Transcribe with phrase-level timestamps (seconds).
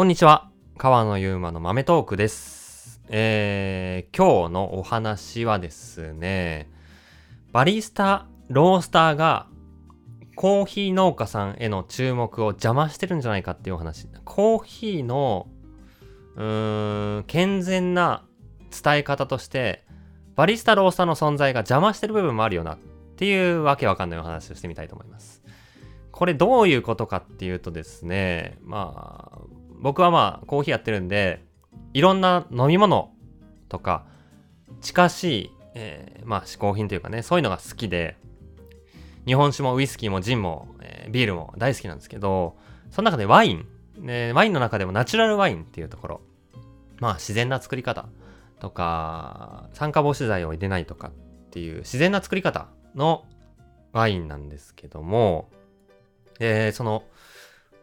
[0.00, 0.48] こんにちは。
[0.78, 3.02] 川野ゆうまの豆トークです。
[3.10, 6.70] えー、今日のお話はですね、
[7.52, 9.46] バリスタ、ロースターが
[10.36, 14.08] コーヒー農家さんへの注目を邪魔してるんじゃないかっていうお話。
[14.24, 15.48] コーヒーの、
[16.34, 18.24] うーん、健全な
[18.82, 19.84] 伝え方として、
[20.34, 22.78] バリスタ、ロースターの存在が邪魔してる部分もあるよなっ
[23.16, 25.42] ていうわけわかんないお話をしてみたいと思います。
[26.10, 29.49] これどういうことかっていうとですね、まあ、
[29.80, 31.42] 僕はまあコーヒーやってるんで、
[31.92, 33.12] いろんな飲み物
[33.68, 34.04] とか、
[34.80, 38.16] 近しい、えーまあ嗜好品というかね、そういうのが好きで、
[39.26, 42.56] 日本酒もウイスキーもジンも、えービールも大好きなんですけど、
[42.90, 43.66] その中でワイン、
[43.98, 46.20] ね、ワインの中でもナチュラルワインっていうところ、
[46.98, 48.06] まあ自然な作り方
[48.60, 51.12] とか、酸化防止剤を入れないとかっ
[51.50, 53.24] ていう自然な作り方の
[53.92, 55.48] ワインなんですけども、
[56.38, 57.04] えーその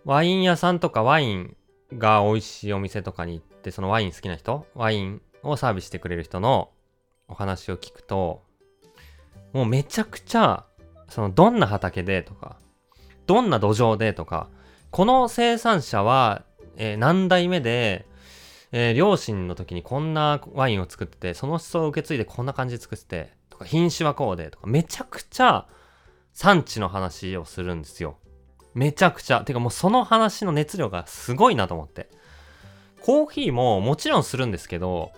[0.06, 1.58] ワイン屋さんとかワイン
[1.94, 6.70] が美味しいお店とかに行って、そのワイン好きな人、ワインをサービスしてくれる人の
[7.28, 8.44] お話を聞くと、
[9.54, 10.66] もうめちゃくちゃ、
[11.10, 12.58] そのどんな畑でとか、
[13.26, 14.50] どんな土壌でとか、
[14.92, 16.44] この生産者は、
[16.76, 18.06] えー何代目で、
[18.72, 25.68] えー両親の時にこんなワインを作ってて、その思想を受け継いでこんな感じで作ってて、とか、品種はこうで、とか、めちゃくちゃ
[26.34, 28.18] 産地の話をするんですよ。
[28.78, 29.42] めちゃくちゃ。
[29.42, 32.10] てかもうその話の熱量がすごいなと思って。
[33.02, 35.14] コーヒーももちろんするんですけど、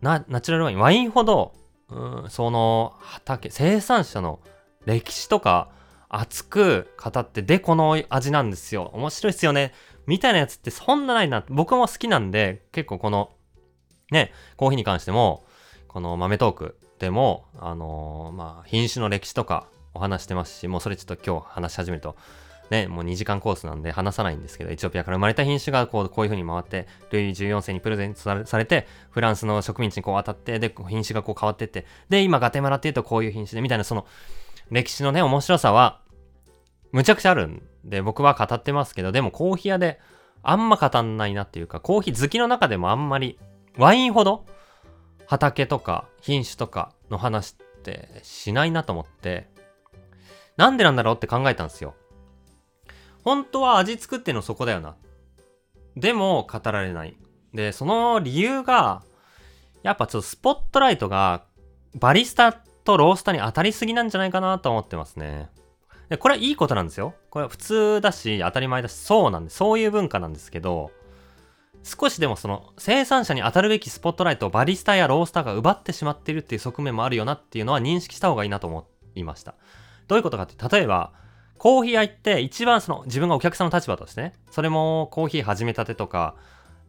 [0.00, 1.52] ナチュラルワイン、ワインほど、
[1.90, 4.40] うん、その畑、生産者の
[4.84, 5.70] 歴史とか
[6.08, 8.90] 熱く語って、で、この味なんですよ。
[8.94, 9.74] 面白いっすよね。
[10.08, 11.44] みたいなやつってそんなないな。
[11.48, 13.30] 僕も好きなんで、結構この、
[14.10, 15.44] ね、コーヒーに関しても、
[15.86, 22.16] この豆トークでも、あのーまあ、品種の歴史とかお話してますし、もうそれちょっと今日話し始めると、
[22.70, 34.06] ね、もう2時間コースなんで話さないんですけど、エチオピアから生まれた品種がこうこういう風に回って、ルイ14世にプレゼントされて、フランスの植民地にこう渡って、で、品種がこう変わってって、で、今ガテマラっていうとこういう品種で、みたいなその
[34.70, 36.00] 歴史のね、面白さは、
[36.92, 40.00] むちゃくちゃあるんで、僕は語ってますけど、でもコーヒー屋で
[40.42, 43.38] あんま語んないなっていうか、コーヒー好きの中でもあんまり、
[43.76, 44.44] ワインほど
[45.26, 49.48] 畑とか品種とかの話ってしないなと思って、
[50.56, 51.94] なんでなんだろうって考えたんですよ。
[53.24, 54.96] 本当は味作ってんのそこだよな。
[55.96, 57.16] でも語られない。
[57.52, 59.02] で、その理由が、
[59.82, 61.44] やっぱちょっとスポットライトが
[61.94, 65.48] バリスタとロースターに当たりすぎなんじゃないかなと思ってますね。
[66.08, 67.14] で、これはいいことなんですよ。
[67.30, 70.90] これは普通だし、当たり前だし、そうなんで、そういう文化なんですけど、
[71.82, 79.54] 少しでもその生産者に当たるべきスポットライトをバリスタやロースターが奪ってしまってるっていう側面もあるよなっていうのは認識した方がいいなと思いました。
[80.06, 81.12] どういうことかって、例えば、
[81.58, 86.36] コーヒー屋行って一番その自分がお客さんの立場としてね、それもコーヒー始めたてとか、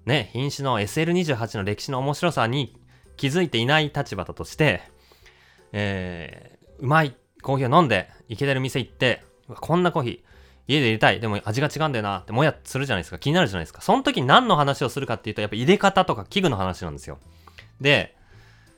[0.05, 2.75] ね、品種の SL28 の歴史の面白さに
[3.17, 4.81] 気づいていない立場だとして、
[5.73, 10.19] えー、うまいコーヒーを飲んで、いけてる店行って、こんなコーヒー、
[10.67, 11.19] 家で入れたい。
[11.19, 13.17] でも味が違うんだよなってもやするじゃないですか。
[13.17, 13.81] 気になるじゃないですか。
[13.81, 17.17] その時何の話をするかっていうと、やっぱ入れ方とか器具の話なんですよ。
[17.81, 18.15] で、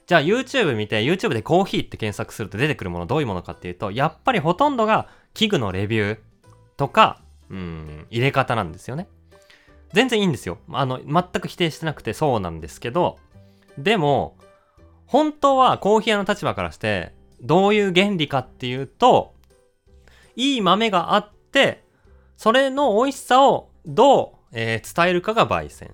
[0.07, 6.19] じゃあ YouTube 見て、YouTube でコーヒーって検索すると出てくるものどういうものかっていうと、やっぱりほとんどが器具のレビュー
[6.77, 9.07] とか、うん、入れ方なんですよね。
[9.93, 10.57] 全然いいんですよ。
[10.71, 13.19] あの、全く否定してなくてそうなんですけど、
[13.77, 14.37] でも、
[15.05, 19.33] 本当はコーヒー屋の立場からして、どういう原理かっていうと、
[20.35, 21.83] いい豆があって、
[22.37, 25.93] それの美味しさをどう、えー伝えるかが焙煎。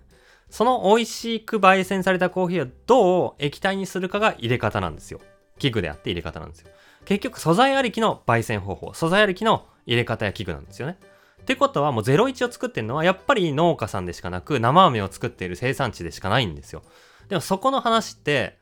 [0.50, 5.20] その美味しく焙煎されたコーヒーをどう液体にするかが入れ方なんですよ。
[5.60, 6.70] 器具であって入れ方なんですよ。
[7.06, 10.98] 結局素材ありきの焙煎方法、素材ありきの入れ方や器具なんですよね。
[11.42, 16.84] ってことはもう01を作ってるのはやっぱり農家さんでしかなく生飴を作っている生産地でしかないんですよ。
[17.30, 18.58] でもそこの話って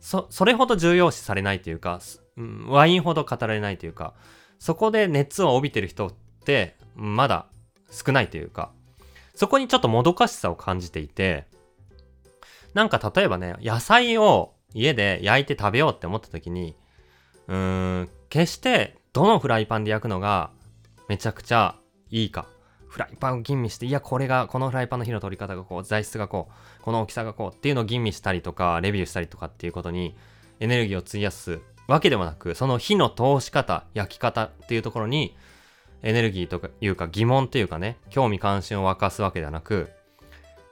[0.00, 2.00] そそれほど重要視されないというか、
[2.36, 4.14] うんワインほど語られないというか
[4.58, 6.12] そこで熱を帯びてる人っ
[6.44, 7.46] てまだ
[7.90, 8.72] 少ないというか
[9.34, 11.46] そこにちょっともどかしさを感じていて
[12.72, 16.76] なんか例えばね野菜を家で焼いて食べようって思った時に
[17.48, 20.50] うーん決してどのフライパンで焼くのが
[21.08, 21.76] めちゃくちゃ
[22.10, 22.48] いいか。
[22.88, 30.16] フライパンを吟味していやこれがこのフライパンの火の取り方がこう材質がこうこの大きさがこうっていうのを吟味したりとかレビューしたりとかっていうことに
[30.60, 31.58] エネルギーを費やす
[31.88, 35.36] わけでもなくその火の通し方焼き方っていうところに
[36.04, 39.90] エネルギーとかいうか疑問というかね興味関心を沸かすわけではなく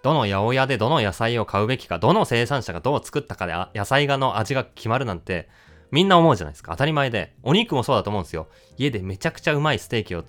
[0.02, 5.48] どの八百屋でどの野菜を買うべきかどの生産者がどう作ったかで野菜がの味が決まるなんて
[5.90, 10.24] みんな思うじゃないですか当たり前でお肉もそうだと思うんですよ家でめちゃくちゃうまいステーキを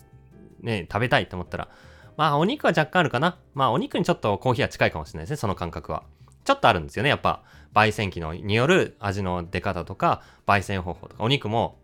[0.62, 1.70] ね食べたいと思ったら
[2.18, 3.38] まあお肉は若干あるかな。
[3.54, 6.04] まあお肉にちょっとコーヒーは近いかもしれないですね、その感覚は。
[6.44, 7.44] ちょっとあるんですよね、やっぱ。
[7.74, 11.80] 焙煎機のによる味の出方とか、焙煎方法とか、お肉も、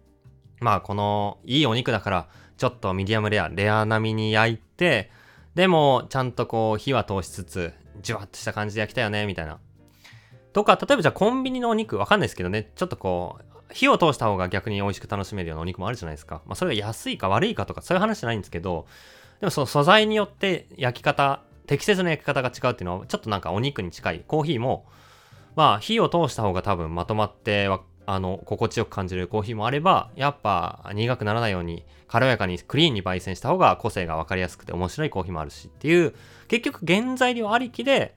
[0.60, 2.28] まあこのいいお肉だから、
[2.60, 5.10] ちょっとミディアムレア、レア並みに焼いて、
[5.56, 9.60] でもちゃんとこう火は通しつつ、じゅわっとした感じで焼きたよね、みたいな。
[10.52, 16.42] とか、例えばじゃあコンビニのお肉、わかんないですけどね、ちょっとこう、火を通した方が逆に美味しく楽しめるようなお肉もあるじゃないですか。
[16.46, 18.88] まあそれが安いか悪いかとかそういう話じゃないんですけど、
[19.40, 24.24] でもその素材によって焼き方、適切な焼き方が違うっていうのはちょっとなんかお肉に近い。
[24.28, 24.86] コーヒーも、
[25.56, 27.70] まあ火を通した方が多分まとまって
[28.12, 36.16] あの、心地よく感じるコーヒーもあれば、やっぱ苦くならないように軽やかにクリーンに焙煎した方が個性が分かりやすくて面白いコーヒーもあるしっていう、
[36.48, 38.16] 結局原材料ありきで、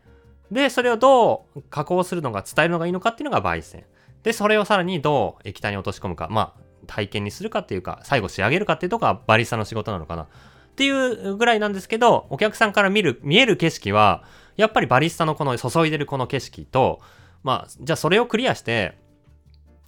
[0.51, 3.85] で、それをどう加工するのか伝えるのがいいのかっていうのが焙煎。
[4.23, 10.23] で、それをさらにどう液体に落とし込むか、まあ、体験にするかっていうか、最後仕上げるかっていうとこがバリスタの仕事なのかな。
[10.23, 10.27] っ
[10.75, 14.25] ていうぐらいなんですけど、お客さんから見る、見える景色は、
[14.57, 17.03] やっぱりバリスタのこの注いでるこの景色と、
[17.43, 19.02] まあ、じゃあそれをクリアして、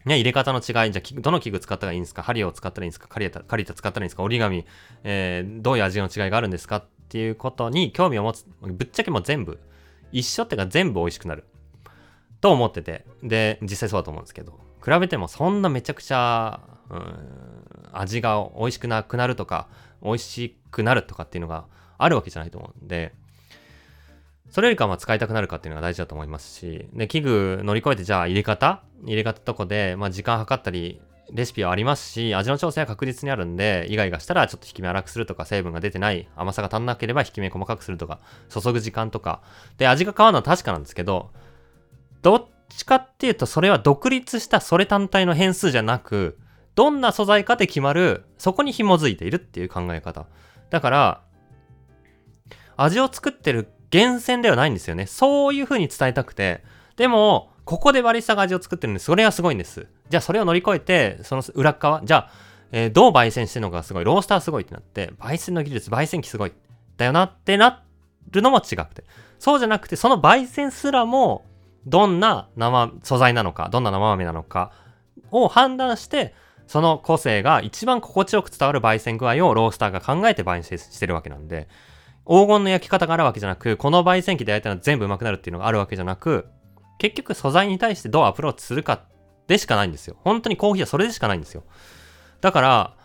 [0.05, 2.23] ね、入れ方の違い、じゃあ、どの器具使ったらいいんですか？
[2.23, 3.09] 針を使ったらいいんですか？
[3.09, 4.23] カリタ、カリタ使ったらいいんですか？
[4.23, 4.65] 折り紙、
[5.03, 6.77] えー、どういう味の違いがあるんですか？
[6.77, 8.47] っていうことに興味を持つ。
[8.61, 9.59] ぶっちゃけもう全部、
[10.13, 11.45] 一緒っていうか全部美味しくなる。
[12.41, 13.07] と思ってて。
[13.23, 14.59] で、実際そうだと思うんですけど。
[14.85, 16.61] 比べてもそんなめちゃくちゃ、
[16.91, 19.69] うん、味が美味しくなくなるとか、
[20.03, 21.65] 美味しくなるとかっていうのが
[21.97, 23.15] あるわけじゃないと思うんで、
[24.55, 28.85] それよりかは使いたくなるかっていうのが大事だと思いますし、で、器具乗り越えてじゃあ入れ方？
[29.05, 31.03] 入れ方とこで、まあ時間計ったり、
[31.33, 39.43] レシピはありますし、味の調整は確実にあるんで、イガイガしたらちょっと引き目粗くするとか、成分が出てない、甘さが足んなければ引き目細かくするとか、注ぐ時間とか。
[39.77, 41.33] で、味が変わるのは確かなんですけど、
[42.23, 46.39] どっちかっていうと、それは独立したそれ単体の変数じゃなく、
[46.77, 50.27] どんな素材かで決まる、そこに紐づいているっていう考え方。
[50.71, 51.23] だから、
[52.77, 55.07] 味を作ってる源泉ではないんですよね。
[55.07, 56.65] そういう風に伝えたくて。
[56.97, 59.01] でも、ここでバリスタが味を作ってるんで。
[59.01, 59.87] それはすごいんです。
[60.11, 62.31] じゃあそれを乗り越えて、その裏側、じゃあ、
[62.73, 66.53] えー、どう焙煎してるのかすごい、ロースターすごいってなって、焙煎の技術、焙煎機すごい、
[66.97, 67.85] だよなってな
[68.33, 69.05] るのも違くて。
[69.39, 71.45] そうじゃなくて、その焙煎すらも、
[71.87, 74.73] どんな生、素材なのか、どんな生豆なのか
[75.31, 76.35] を判断して、
[76.67, 81.69] その個性が一番心地よく伝わる焙煎具合をロースターが考えて焙煎してるわけなんで、
[82.27, 86.47] 黄金の焼き方があるわけじゃなく、この焙煎機で焼いたら全部うまくなるっていうのがあるわけじゃなく、
[86.99, 89.05] 結局素材に対してどうアプローチするか
[89.47, 90.17] でしかないんですよ。
[90.21, 91.65] 本当にコーヒーはそれでしかないんですよ。
[92.41, 92.97] だから、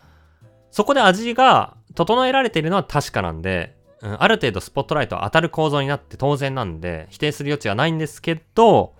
[0.71, 8.93] そこで味が整えられているのは確かなんで、うん、ある程度スポットライト当たる構造になって当然なんで、否定する余地はないんですけど、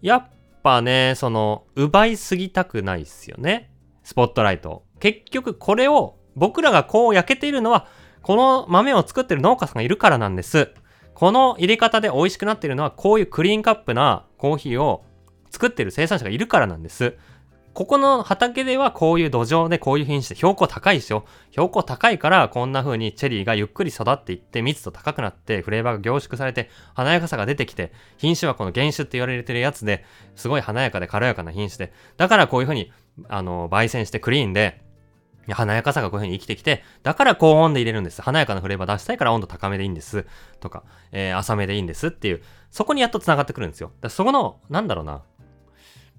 [0.00, 0.28] やっ
[0.62, 3.72] ぱね、その、奪いすぎたくないっすよね。
[4.04, 4.84] スポットライト。
[5.00, 7.88] 結局これを僕らがこう焼けているのは
[8.22, 10.70] この豆を作ってる農家さんがいるからなんです。
[11.14, 15.04] この入れ方で美味しくなってるのは、こういうクリーンカップなコーヒーを
[15.50, 17.16] 作ってる生産者がいるからなんです。
[17.74, 21.24] ここの畑ではこういう土壌でこういう品種で標高高いですよ。
[21.52, 30.04] 標高高いからこんな風にチェリーがゆっくり育っていって密度高くなってフレーバーが凝縮されて華やかさが出てきて品種はこの原種って言われてるやつで
[30.36, 32.92] すごい華やかで軽やかな品種でだからこういう風に
[33.28, 34.82] あの焙煎してクリーンで
[35.48, 38.22] 華やかさがこういう風に生きてきて、だから高温で入れるんです。
[38.22, 40.26] 華やかなフレーバー出したいから温度高めでいいんです。
[40.60, 43.90] とか、えー、浅めでいいんですっていう、そこにやっと繋がってくるんですよ。
[44.00, 45.22] だそこの、なんだろうな、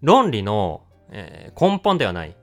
[0.01, 2.35] 論理の、えー、根本ではない。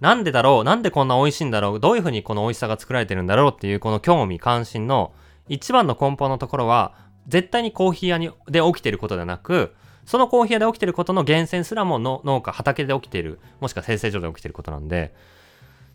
[0.00, 0.64] なんでだろう？
[0.64, 1.80] なんでこんな美味しいんだろう？
[1.80, 5.12] どういう風にこの美味しさが作られてるんだろうっていうこの興味関心の
[5.48, 6.94] 一番の根本のところは、
[7.26, 9.74] 絶対にコーヒー屋にで起きてることではなく、
[10.06, 15.14] そのコーヒー屋で起きてることの源泉すらも農家、畑で起きている、もしくは生成所で起きてることなんで、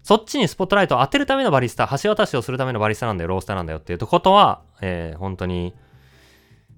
[0.03, 5.73] そっちにスポットライトを当てるためのバリスタ、橋渡しをするためのバリスタなんだよ、ロースターなんだよっていうことは、えー、本当に、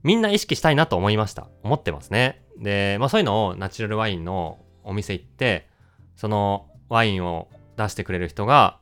[0.03, 1.47] みんな意識したいなと思いました。
[1.63, 2.43] 思ってますね。
[2.59, 5.67] で、まあそういうのをナチュラルワインのお店行って、
[6.15, 8.77] そのワインを出してくれる人が、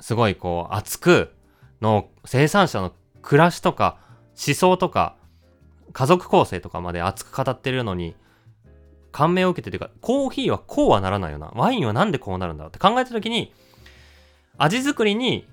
[0.00, 1.34] すごいこう熱く
[1.80, 2.92] の生産者の
[3.22, 3.98] 暮らしとか
[4.46, 5.16] 思想とか
[5.92, 8.14] 家族構成とかまで熱く語ってるのに
[9.12, 13.52] 感銘を受けてというかコーヒーはこうはならないよなワインはなんでこうなるんだろうって考えた時に
[14.58, 15.46] 味作りに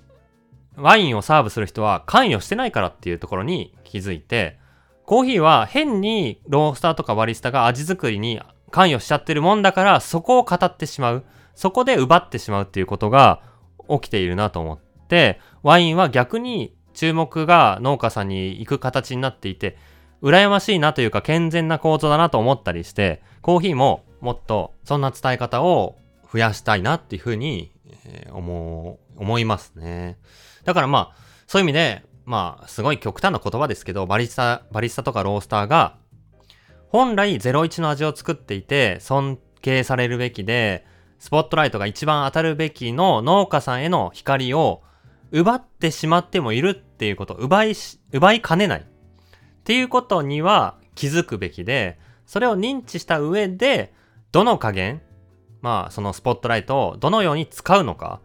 [0.76, 4.60] ワインをサーブする人は関与してないからっていうところに気づいて、
[5.06, 8.42] コーヒーは変にロースターとかバリスタが味作りに
[8.72, 11.26] 関与しちゃってるもんだから、そこを語ってしまう。
[11.56, 13.44] そこで奪ってしまうっていうことが
[13.88, 19.78] 起きているなと思って、ワインは逆に注目が農家さんに行く形になっていて、
[20.24, 25.98] 羨ましいなというか健全な構造だなと思ったりして、コーヒーももっとそんな伝え方を
[26.32, 27.73] 増やしたいなっていうふうに
[28.06, 30.18] えー、思う、思いますね。
[30.64, 31.16] だからまあ、
[31.48, 35.98] そういう意味で、まあ、すごい極端な言葉ですけど、バリスタ、バリスタとかロースターが、
[36.88, 40.86] 本来01の味を作っていて、尊敬されるべきで、
[41.20, 44.84] スポットライトが一番当たるべきの農家さんへの光を
[45.32, 48.82] 奪ってしまってもいるっていうこと、奪いし、奪いかねない。
[48.82, 48.84] っ
[49.64, 53.94] ていうことには気づくべきで、それを認知した上で、
[54.32, 55.02] どの加減、
[55.64, 58.20] まあ、そのスポットライトをどのように使うのか。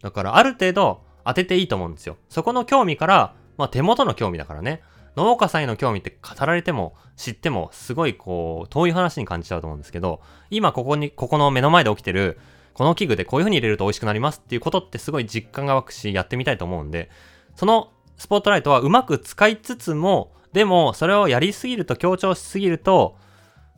[0.00, 2.16] だから、ある程度当てていいと思うんですよ。
[2.30, 4.80] そこの興味から、まあ、手元の興味だからね。
[5.16, 10.20] 農家さんへの興味って語られても知ってもすごいこう遠い話に感じちゃうと思うんですけど、
[10.50, 12.38] 今ここに、ここの目の前で起きてる
[12.72, 17.10] この器具でこういう風に入れると美味しくなりますっていうことってすごい実感が湧くしやってみたいと思うんで、
[17.54, 23.16] そのスポットライトはうまく使いつつも、でもそれをやりすぎると強調しすぎると、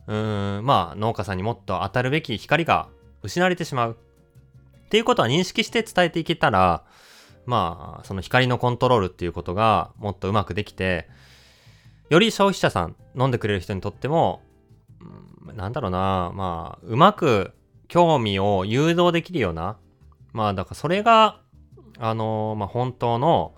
[0.07, 2.89] うーん、まあ農家さんにもっと当たるべき光が
[3.27, 3.97] 失われてしまう。
[4.85, 6.85] っていうことは認識して伝えていけたら、
[7.45, 11.09] まあ、その光のコントロールっていうことがもっとうまくできて、
[12.09, 14.41] より消費者さん、飲んでくれる人にとっても、
[15.47, 17.53] うん、なんだろうな、まあ、うまく
[17.87, 19.77] 興味を誘導できるような、
[20.33, 21.41] まあ、だからそれが、
[21.99, 23.55] あのまあ、本当の、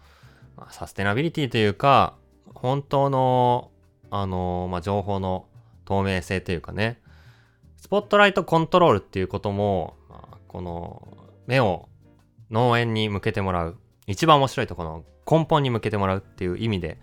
[0.55, 2.15] まあ、サステナビリティというか、
[2.53, 3.71] 本当の、
[4.11, 5.47] あのまあ、情報の
[5.85, 7.01] 透明性というかね、
[7.79, 9.95] スポットライトコントロールっていうことも、
[10.47, 11.07] この
[11.47, 11.87] 目を
[12.51, 13.77] 農園に向けてもらう。
[14.05, 16.99] 一番面白いところの根本に向けてもらうっていう意味で、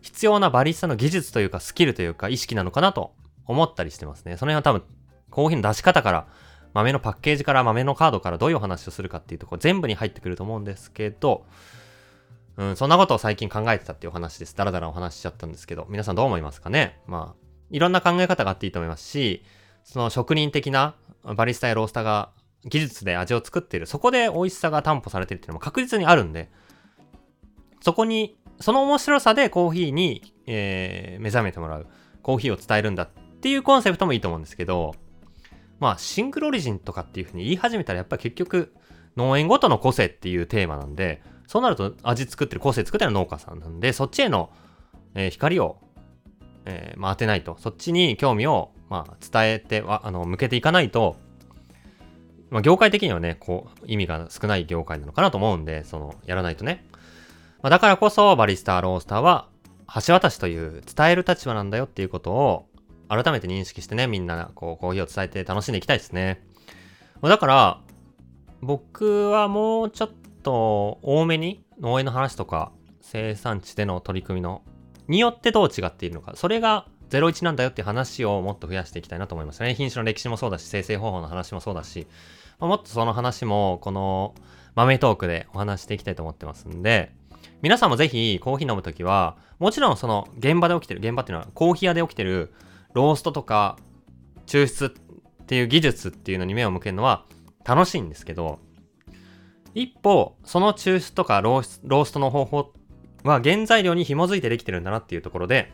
[0.00, 3.14] 必要なバリスタの技術というかスキルというか意識なのかなと
[3.46, 4.36] 思ったりしてますね。
[4.36, 4.82] その辺は多分、
[5.30, 6.26] コーヒーの出し方から、
[6.72, 11.46] 豆のパッケージから豆のカードからどういうお話をするかっていうとこ全部に入ってくると思うんですけど、
[12.56, 14.56] うん、そんなことを最近考えてたっていうお話です。
[14.56, 19.44] だらだらお話ししちゃったんですけど、皆さんどう思いますかねまあ、いろんな考え方があっていいと思いますし、
[19.84, 22.30] その職人的なバリスタやロースターが
[22.64, 26.50] 技術で味を作っている、そこで美味しさが担保されてるっていうのも確実にあるんで、
[27.80, 31.86] そこに、その面白さでコーヒーに、えー、目覚めてもらう、
[32.22, 33.08] コーヒーを伝えるんだっ
[33.40, 34.94] ていうコンセプトもいいと思うんですけど、
[35.80, 38.72] まあ、シングルオリジンとかっていうふうに言い始めたら、やっぱり結局、
[39.16, 44.50] 農園ごとの個性っていうテーマなんで、そうなると味作ってる、個性作ってる農家さんなんで、そっちへの、
[45.14, 45.78] えー、光を、
[46.64, 51.16] えー、まあ、当てないと、そっちに興味を、まあ、伝えては、あの、向けていかないと、
[52.50, 56.86] まあ、業界的にはね、こう、意味が少ない業界なのかなと思うんで、その、やらないとね。
[57.60, 59.48] まあ、だからこそ、バリスタ、ロースターは、
[60.06, 62.68] 橋渡しという伝える立場なんだよっていうことを、
[63.08, 66.46] 改めて認識してね、みんな、こう、コーヒーを伝えて楽しんでいきたいですね。
[67.20, 67.80] ま、だから、
[68.60, 70.10] 僕はもうちょっ
[70.42, 72.72] と多めに農園の話とか
[73.02, 74.62] 生産地での取り組みの
[75.06, 79.74] によってどう違っているのか、それが01なんだよって話をもっと増やしていきたいなと思いますね。
[79.74, 82.06] 品種の歴史もそうだし、生成方法の話もそうだし、
[82.58, 84.34] まあ、もっとその話もこの
[84.74, 87.12] 豆トークでお話していきたいと思ってますんで、
[87.62, 92.52] 皆さんもぜひコーヒー飲むときは、もちろんその現場で起きてる、現場っていうのはコーヒー屋で起きてる
[92.92, 93.76] ローストとか
[94.46, 97.24] 抽出っていう技術っていうのに目を向けるのは
[97.64, 98.58] 楽しいんですけど、
[99.74, 102.72] 一方、その抽出とかローストの方法
[103.24, 105.72] は原材料に紐づいてできてるんだなっていうところで、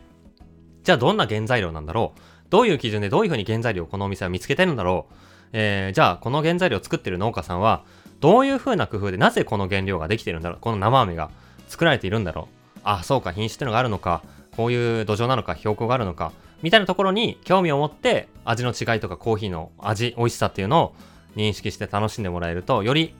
[0.83, 2.19] じゃあどんな原材料なんだろう？
[2.49, 5.13] どういう基準でどういうふうに原材料をこのお店は見つけてるんだろう？
[5.53, 7.83] えー、じゃあこの原材料を作ってる農家さんは
[8.19, 10.59] どういう風な工夫でなぜこの原料ができてるんだろう？
[10.59, 11.29] この生飴が
[11.67, 12.79] 作られているんだろう？
[12.83, 14.23] あそうか品種ってのがあるのか？
[14.55, 15.55] こういう土壌なのか？
[15.55, 16.31] 標高があるのか？
[16.61, 20.95] みたいなところに興味を持って味の違いとかコーヒーの味美味しさっていうのを
[21.35, 23.15] 認識して楽しんでもらえるとより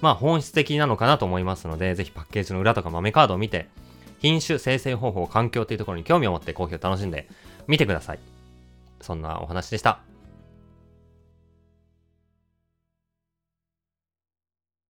[0.00, 3.68] まあ本質的なのかなと思いますのでぜひパッケージの裏とか豆カードを見て
[4.22, 7.28] 品種生成方法環境というところに興味を持ってコーヒーを楽しんで
[7.66, 8.18] 見てください。
[9.00, 10.11] そんなお話でした。